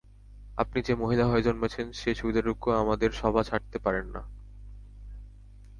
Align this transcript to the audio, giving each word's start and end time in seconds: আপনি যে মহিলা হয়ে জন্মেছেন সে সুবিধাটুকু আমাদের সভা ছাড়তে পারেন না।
আপনি 0.57 0.81
যে 0.81 0.93
মহিলা 0.95 1.25
হয়ে 1.25 1.41
জন্মেছেন 1.41 1.91
সে 1.91 2.09
সুবিধাটুকু 2.15 2.67
আমাদের 2.71 3.09
সভা 3.11 3.41
ছাড়তে 3.43 3.77
পারেন 3.79 4.05
না। 4.07 4.21